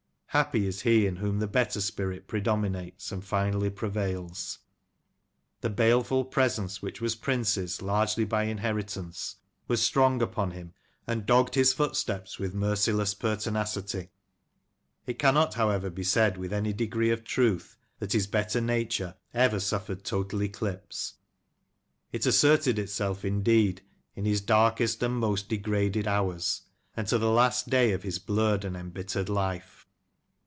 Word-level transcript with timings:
Happy 0.33 0.65
is 0.65 0.83
he 0.83 1.05
in 1.05 1.17
whom 1.17 1.39
the 1.39 1.47
better 1.47 1.81
spirit 1.81 2.25
predominates 2.25 3.11
and 3.11 3.25
finally 3.25 3.69
prevails. 3.69 4.59
The 5.59 5.69
baleful 5.69 6.23
presence, 6.23 6.81
which 6.81 7.01
was 7.01 7.15
Prince's 7.17 7.81
largely 7.81 8.23
by 8.23 8.43
inheritance, 8.43 9.35
was 9.67 9.81
strong 9.81 10.21
upon 10.21 10.51
John 10.51 10.53
Critchley 10.53 10.53
Prince. 10.53 10.53
15 10.53 10.61
him, 10.61 10.73
and 11.19 11.25
dogged 11.25 11.55
his 11.55 11.73
footsteps 11.73 12.39
with 12.39 12.53
merciless 12.53 13.13
pertinacity. 13.13 14.09
It 15.05 15.19
cannot, 15.19 15.55
however, 15.55 15.89
be 15.89 16.05
said 16.05 16.37
with 16.37 16.53
any 16.53 16.71
degree 16.71 17.09
of 17.11 17.25
truth 17.25 17.75
that 17.99 18.13
his 18.13 18.25
better 18.27 18.61
nature 18.61 19.15
ever 19.33 19.59
suffered 19.59 20.05
total 20.05 20.43
eclipse. 20.43 21.15
It 22.13 22.25
asserted 22.25 22.79
itself, 22.79 23.25
indeed, 23.25 23.81
in 24.15 24.23
his 24.23 24.39
darkest 24.39 25.03
and 25.03 25.13
most 25.17 25.49
degraded 25.49 26.07
hours, 26.07 26.61
and 26.95 27.05
to 27.09 27.17
the 27.17 27.29
last 27.29 27.69
day 27.69 27.91
of 27.91 28.03
his 28.03 28.17
blurred 28.17 28.63
and 28.63 28.77
embittered 28.77 29.27
life. 29.27 29.79